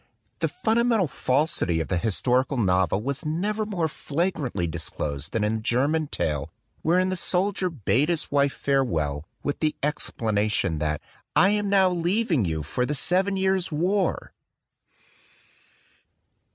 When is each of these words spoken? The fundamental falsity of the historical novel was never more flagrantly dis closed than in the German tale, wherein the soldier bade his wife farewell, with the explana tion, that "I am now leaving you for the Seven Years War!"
The 0.39 0.47
fundamental 0.47 1.07
falsity 1.07 1.79
of 1.79 1.87
the 1.87 1.99
historical 1.99 2.57
novel 2.57 3.03
was 3.03 3.23
never 3.23 3.67
more 3.67 3.87
flagrantly 3.87 4.65
dis 4.65 4.89
closed 4.89 5.31
than 5.31 5.43
in 5.43 5.57
the 5.57 5.61
German 5.61 6.07
tale, 6.07 6.51
wherein 6.81 7.09
the 7.09 7.15
soldier 7.15 7.69
bade 7.69 8.09
his 8.09 8.31
wife 8.31 8.51
farewell, 8.51 9.27
with 9.43 9.59
the 9.59 9.75
explana 9.83 10.49
tion, 10.49 10.79
that 10.79 11.01
"I 11.35 11.49
am 11.49 11.69
now 11.69 11.87
leaving 11.91 12.45
you 12.45 12.63
for 12.63 12.83
the 12.83 12.95
Seven 12.95 13.37
Years 13.37 13.71
War!" 13.71 14.33